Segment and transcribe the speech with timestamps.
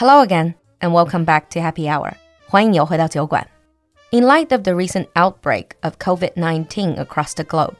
[0.00, 2.14] Hello again, and welcome back to Happy Hour.
[2.48, 3.46] 欢迎你回到酒馆。
[4.10, 7.76] In light of the recent outbreak of COVID 19 across the globe,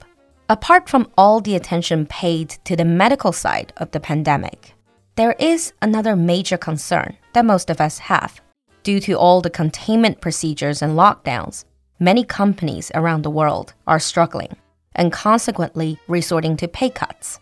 [0.49, 4.75] apart from all the attention paid to the medical side of the pandemic,
[5.17, 8.41] there is another major concern that most of us have.
[8.82, 11.64] Due to all the containment procedures and lockdowns,
[11.98, 14.57] many companies around the world are struggling
[14.95, 17.39] and consequently resorting to pay cuts,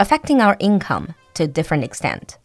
[0.00, 2.38] affecting our income to a different extent.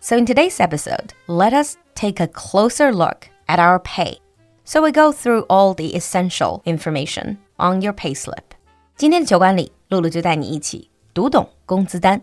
[0.00, 4.18] So, in today's episode, let us take a closer look at our pay.
[4.64, 8.56] So, we go through all the essential information on your payslip.
[8.96, 12.22] 今天的酒馆里，露露就带你一起读懂工资单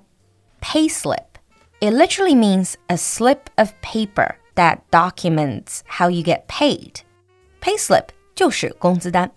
[0.62, 1.26] payslip.
[1.80, 7.02] It literally means a slip of paper that documents how you get paid.
[7.62, 9.32] Payslip 就是工资单。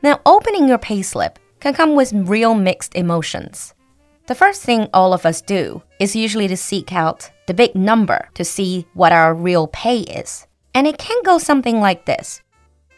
[0.00, 3.70] Now, opening your payslip can come with real mixed emotions.
[4.26, 8.29] The first thing all of us do is usually to seek out the big number
[8.35, 10.45] to see what our real pay is.
[10.75, 12.43] And it can go something like this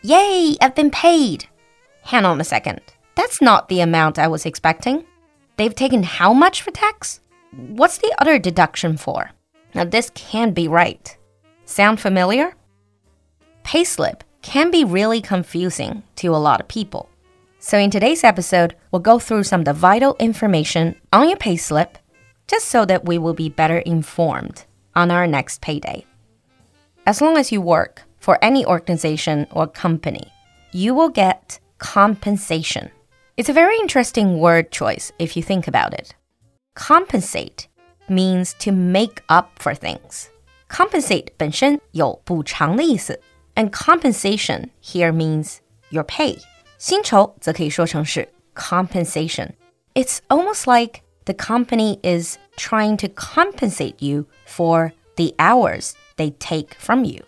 [0.04, 1.46] Yay, I've been paid!
[2.04, 2.82] Hang on a second.
[3.16, 5.06] That's not the amount I was expecting.
[5.56, 7.22] They've taken how much for tax?
[7.56, 9.32] What's the other deduction for?
[9.74, 11.18] Now, this can't be right.
[11.64, 12.54] Sound familiar?
[13.64, 17.10] Payslip can be really confusing to a lot of people.
[17.60, 21.96] So, in today's episode, we'll go through some of the vital information on your payslip
[22.47, 26.05] just so that we will be better informed on our next payday.
[27.07, 30.33] As long as you work for any organization or company,
[30.73, 32.91] you will get compensation.
[33.37, 36.15] It's a very interesting word choice if you think about it.
[36.75, 37.69] Compensate
[38.09, 40.29] means to make up for things.
[40.69, 43.21] Compensate 本身有补偿的意思
[43.55, 45.59] and compensation here means
[45.91, 46.39] your pay.
[46.79, 49.51] 薪酬则可以说成是 compensation.
[49.95, 56.75] It's almost like the company is trying to compensate you for the hours they take
[56.75, 57.21] from you.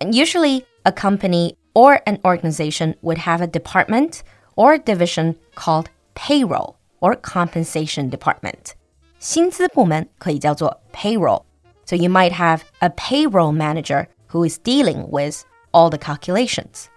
[0.00, 4.22] And usually, a company or an organization would have a department
[4.56, 8.74] or division called payroll or compensation department.
[9.18, 11.44] 薪资部门可以叫做 payroll.
[11.84, 16.88] So you might have a payroll manager who is dealing with all the calculations.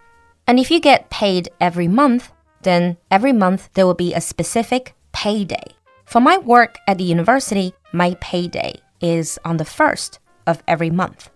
[0.47, 2.29] And if you get paid every month,
[2.63, 5.75] then every month there will be a specific payday.
[6.09, 11.29] For my work at the university, my payday is on the first of every month.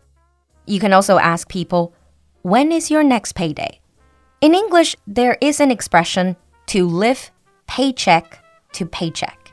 [0.65, 1.93] You can also ask people,
[2.43, 3.79] when is your next payday?
[4.41, 6.35] In English, there is an expression
[6.67, 7.31] to live
[7.67, 8.39] paycheck
[8.73, 9.51] to paycheck.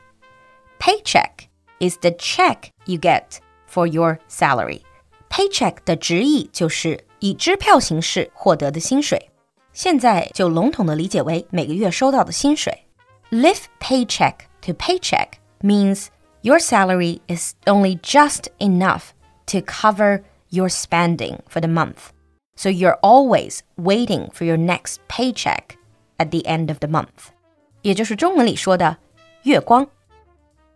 [0.79, 4.83] Paycheck is the check you get for your salary.
[5.29, 9.29] Paycheck 的直译就是以支票形式获得的薪水，
[9.73, 12.85] 现在就笼统的理解为每个月收到的薪水。
[13.31, 16.11] Live paycheck to paycheck means
[16.41, 19.13] your salary is only just enough
[19.47, 22.13] to cover your spending for the month.
[22.55, 25.77] So you're always waiting for your next paycheck
[26.19, 27.31] at the end of the month.
[27.81, 28.97] 也就是中文里说的
[29.43, 29.87] 月光。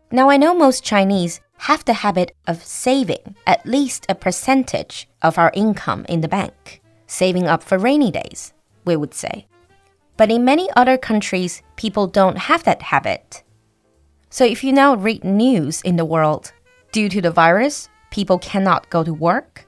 [0.09, 5.38] Now I know most Chinese have the habit of saving at least a percentage of
[5.38, 8.52] our income in the bank, saving up for rainy days,
[8.85, 9.47] we would say.
[10.18, 13.44] But in many other countries, people don't have that habit.
[14.36, 16.52] So if you now read news in the world,
[16.92, 19.66] due to the virus, people cannot go to work,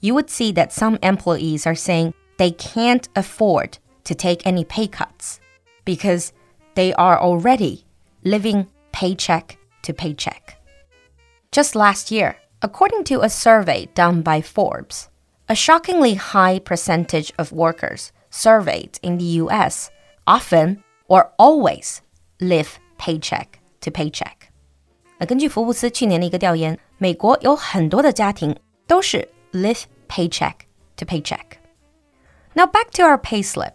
[0.00, 4.88] you would see that some employees are saying they can't afford to take any pay
[4.88, 5.38] cuts
[5.84, 6.32] because
[6.74, 7.84] they are already
[8.24, 10.60] living paycheck to paycheck.
[11.52, 15.10] Just last year, according to a survey done by Forbes,
[15.48, 19.92] a shockingly high percentage of workers surveyed in the US
[20.26, 22.02] often or always
[22.40, 24.49] live paycheck to paycheck.
[25.17, 28.57] 那根据福布斯去年的一个调研，美国有很多的家庭
[28.87, 30.53] 都是 live paycheck
[30.97, 31.57] to paycheck.
[32.53, 33.73] Now back to our payslip.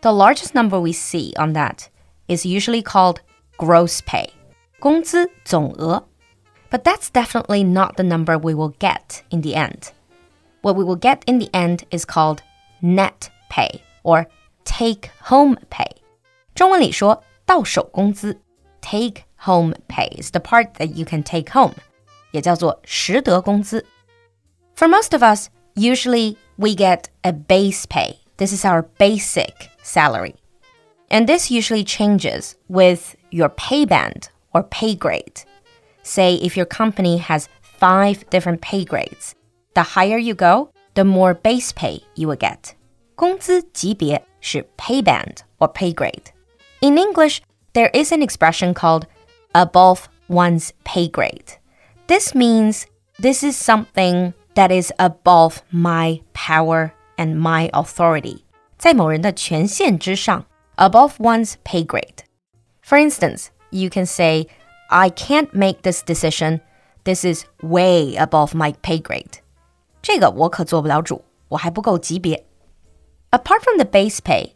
[0.00, 1.88] The largest number we see on that
[2.26, 3.18] is usually called
[3.56, 4.30] gross pay.
[4.78, 6.08] 工资总额
[6.70, 9.90] but that's definitely not the number we will get in the end.
[10.62, 12.38] What we will get in the end is called
[12.80, 14.26] net pay or
[14.64, 15.86] take home pay.
[16.54, 18.40] 中文里说到手工资
[18.80, 21.74] take home pay is the part that you can take home，
[22.32, 23.84] 也叫做实得工资。
[24.76, 28.16] For most of us, usually we get a base pay.
[28.36, 30.34] This is our basic salary.
[31.08, 35.44] And this usually changes with your pay band or pay grade.
[36.02, 37.48] Say if your company has
[37.78, 39.34] five different pay grades,
[39.74, 42.74] the higher you go, the more base pay you will get.
[43.14, 46.32] 工资级别是 pay band or pay grade.
[46.80, 47.40] In English,
[47.76, 49.06] there is an expression called
[49.54, 51.58] above one's pay grade.
[52.06, 52.86] This means
[53.18, 58.44] this is something that is above my power and my authority.
[58.78, 60.44] 在某人的权限之上,
[60.76, 62.24] above one's pay grade.
[62.82, 64.48] For instance, you can say,
[64.88, 66.60] I can't make this decision.
[67.04, 69.40] This is way above my pay grade.
[70.02, 72.44] 这个我可做不了主，我还不够级别。
[73.30, 74.52] Apart from the base pay,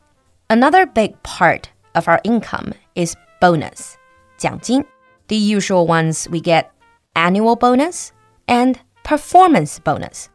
[0.49, 1.65] another big part
[1.95, 3.97] of our income is bonus,
[4.39, 4.85] 奖金.
[5.29, 6.71] The usual ones we get
[7.15, 8.13] annual bonus
[8.47, 10.29] and performance bonus.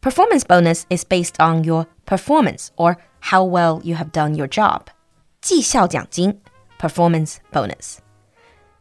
[0.00, 4.88] Performance bonus is based on your performance or how well you have done your job.
[5.40, 6.40] 绩效奖金,
[6.78, 8.00] performance bonus.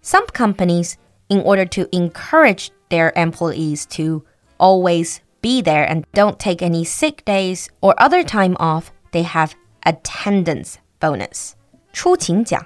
[0.02, 0.98] Some companies,
[1.30, 4.24] in order to encourage their employees to
[4.60, 9.56] always be there and don't take any sick days or other time off, they have
[9.84, 11.56] attendance bonus.
[11.94, 12.66] 出勤奖.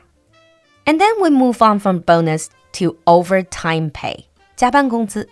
[0.86, 4.25] And then we move on from bonus to overtime pay.
[4.56, 5.27] 加班工资.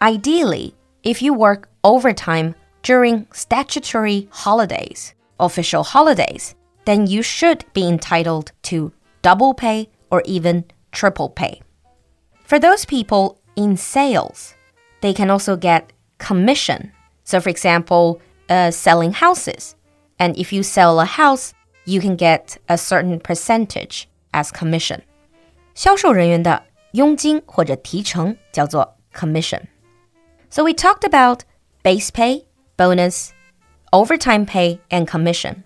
[0.00, 6.54] Ideally, if you work overtime during statutory holidays, official holidays,
[6.84, 8.92] then you should be entitled to
[9.22, 11.62] double pay or even triple pay.
[12.44, 14.54] For those people in sales,
[15.00, 16.92] they can also get commission.
[17.24, 19.74] So, for example, uh, selling houses.
[20.18, 21.54] And if you sell a house,
[21.84, 25.00] you can get a certain percentage as commission.
[25.74, 26.62] 销售人员的
[26.92, 29.62] 佣金或者提成叫做 commission.
[30.50, 31.40] So we talked about
[31.82, 32.44] base pay,
[32.76, 33.30] bonus,
[33.90, 35.64] overtime pay, and commission.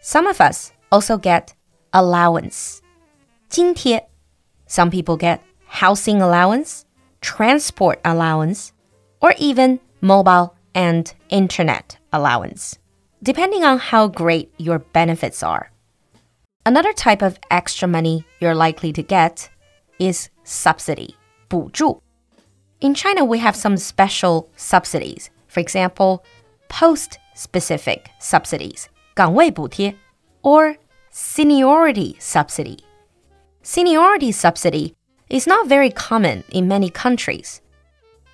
[0.00, 1.48] Some of us also get
[1.90, 2.80] allowance.
[3.48, 4.08] 津贴.
[4.66, 6.84] Some people get housing allowance,
[7.20, 8.72] transport allowance,
[9.20, 12.78] or even mobile and internet allowance,
[13.22, 15.70] depending on how great your benefits are.
[16.68, 19.50] Another type of extra money you're likely to get
[19.98, 21.14] is subsidy,
[21.48, 22.00] 补助.
[22.80, 25.30] In China, we have some special subsidies.
[25.46, 26.24] For example,
[26.68, 29.94] post-specific subsidies, 岗位补贴,
[30.42, 30.76] or
[31.10, 32.78] seniority subsidy.
[33.62, 34.94] Seniority subsidy
[35.30, 37.60] is not very common in many countries.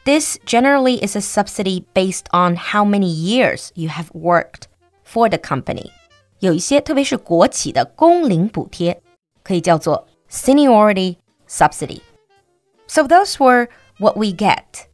[0.04, 4.68] This generally is a subsidy based on how many years you have worked
[5.04, 5.92] for the company.
[6.44, 9.02] 有一些特别是国企的工龄补贴，
[9.42, 11.16] 可以叫做 seniority
[11.48, 12.00] subsidy.
[12.86, 13.68] So those were
[13.98, 14.86] what we get.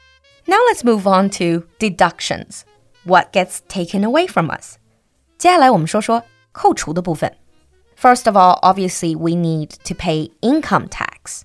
[0.46, 2.62] Now let's move on to deductions.
[3.04, 4.76] What gets taken away from us?
[5.38, 6.22] 接下来我们说说
[6.52, 7.36] 扣除的部分。
[7.98, 11.42] First of all, obviously, we need to pay income tax.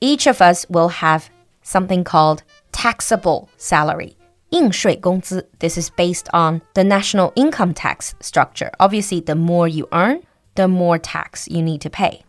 [0.00, 1.24] Each of us will have
[1.62, 2.38] something called
[2.72, 4.16] taxable salary.
[4.50, 5.48] 应税工资.
[5.58, 8.70] This is based on the national income tax structure.
[8.78, 10.22] Obviously, the more you earn,
[10.54, 12.22] the more tax you need to pay.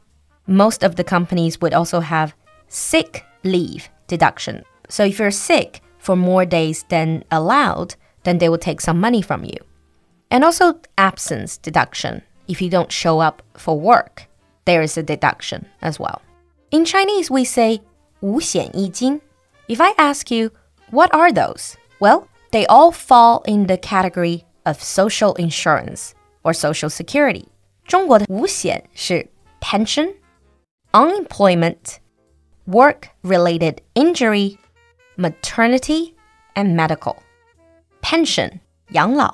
[0.48, 2.34] Most of the companies would also have
[2.68, 4.64] sick leave deduction.
[4.90, 9.22] So if you're sick for more days than allowed, then they will take some money
[9.22, 9.58] from you.
[10.32, 12.24] And also absence deduction.
[12.48, 14.28] If you don't show up for work,
[14.66, 16.22] there is a deduction as well.
[16.72, 17.82] In Chinese, we say
[18.22, 19.22] 五险一金.
[19.68, 20.52] If I ask you,
[20.92, 21.76] what are those?
[22.00, 26.14] Well, they all fall in the category of social insurance
[26.44, 27.48] or social security.
[27.86, 29.30] 中国的五险是
[29.60, 30.16] pension,
[30.92, 31.98] unemployment,
[32.68, 34.58] work related injury,
[35.18, 36.14] maternity,
[36.56, 37.18] and medical.
[38.02, 38.60] Pension,
[38.92, 39.34] 养老,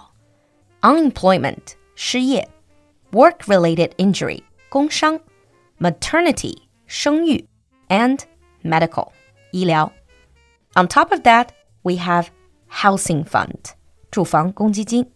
[0.81, 2.47] unemployment, 失业,
[3.11, 5.19] work related injury, 工伤,
[5.79, 7.45] maternity, 生育,
[7.89, 8.19] and
[8.63, 9.11] medical,
[9.51, 9.91] 医疗.
[10.75, 11.49] On top of that,
[11.83, 12.29] we have
[12.73, 13.73] housing fund,
[14.11, 15.07] 住房公积金.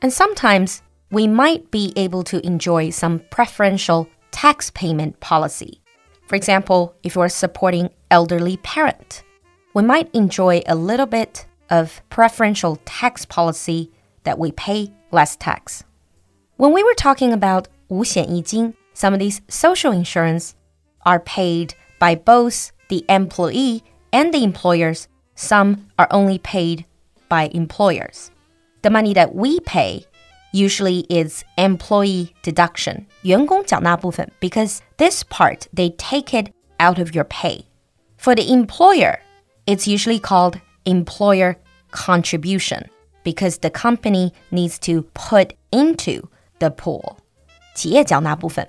[0.00, 0.78] And sometimes
[1.10, 5.80] we might be able to enjoy some preferential tax payment policy.
[6.26, 9.22] For example, if you are supporting elderly parent,
[9.74, 13.90] we might enjoy a little bit of preferential tax policy
[14.24, 15.84] that we pay less tax.
[16.56, 20.54] When we were talking about 五险一金, some of these social insurance
[21.04, 25.06] are paid by both the employee and the employers.
[25.34, 26.86] Some are only paid
[27.30, 28.30] by employers.
[28.82, 30.06] The money that we pay
[30.52, 37.64] usually is employee deduction, 员工缴纳部分, because this part they take it out of your pay.
[38.16, 39.18] For the employer,
[39.66, 41.56] it's usually called employer
[41.90, 42.88] contribution
[43.24, 47.18] because the company needs to put into the pool.
[47.74, 48.66] 企业缴纳部分.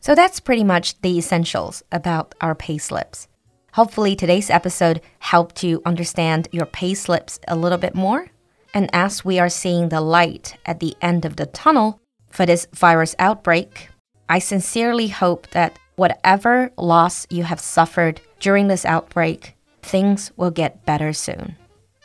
[0.00, 3.26] So that's pretty much the essentials about our pay slips.
[3.73, 8.27] Hopefully today's episode helped you understand your pay slips a little bit more.
[8.71, 11.99] And as we are seeing the light at the end of the tunnel
[12.29, 13.89] for this virus outbreak,
[14.29, 20.85] I sincerely hope that whatever loss you have suffered during this outbreak, things will get
[20.85, 21.55] better soon.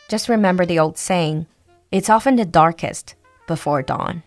[0.09, 1.47] Just remember the old saying
[1.93, 3.15] it's often the darkest
[3.47, 4.23] before dawn.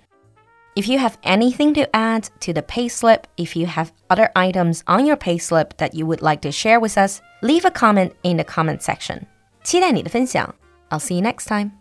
[0.74, 5.06] If you have anything to add to the payslip, if you have other items on
[5.06, 8.46] your payslip that you would like to share with us, leave a comment in the
[8.46, 9.24] comment section.
[9.64, 10.56] 期待你的分享.
[10.90, 11.72] I'll see you next time.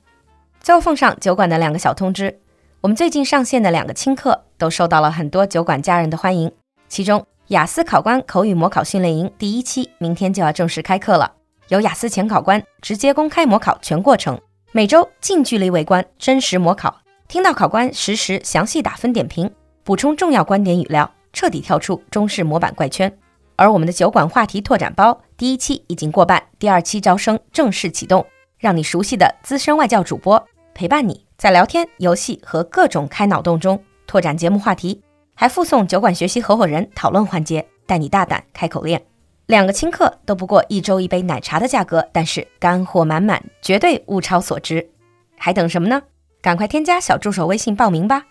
[0.61, 2.41] 最后奉上酒馆的两个小通知，
[2.81, 6.51] 我们最近上线的两个轻课都受到了很多酒馆家人的欢迎。
[6.89, 11.31] 其中，雅思考官口语模考训练营第一期明天就要正式开课了，
[11.69, 14.41] 由雅思前考官直接公开模考全过程，
[14.73, 17.00] 每周近距离围观真实模考，
[17.31, 19.49] 听到考官实时详细打分点评，
[19.85, 23.17] 补充重要观点语料，彻底跳出中式模板怪圈。
[23.55, 28.27] 而我们的酒馆话题拓展包第一期已经过半，第二期招生正式启动。
[28.59, 30.45] 让你熟悉的资深外教主播
[30.75, 35.01] 陪伴你在聊天、游戏和各种开脑洞中拓展节目话题，
[35.37, 39.01] 还附送酒馆学习合伙人讨论环节，带你大胆开口练。
[39.47, 44.91] 两个轻课都不过一周一杯奶茶的价格，但是干货满满，绝对物超所值。
[45.39, 46.03] 还等什么呢？
[46.43, 48.25] 赶快添加小助手微信报名吧！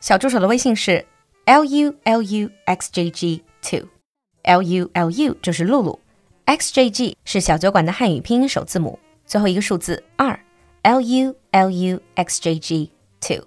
[0.00, 1.04] 小助手的微信是
[1.44, 6.00] l u l u x j g two，l u l u 就是露露
[6.46, 8.98] ，x j g 是小酒馆的汉语拼音首字母。
[9.26, 10.40] 最后一个数字二
[10.82, 12.90] ，l u l u x j g
[13.20, 13.44] two，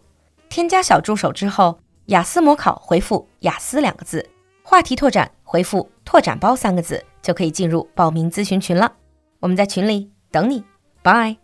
[0.48, 4.30] 添加小助手之后，雅思模考回复“雅思”两个字，
[4.62, 8.94] 话题拓展回复“拓展包”三个字，就可以进入报名咨询群了。
[9.40, 10.64] 我们在群里等你，
[11.02, 11.43] 拜。